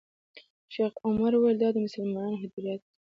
[0.73, 2.85] شیخ عمر وویل دا د مسلمانانو هدیره ده.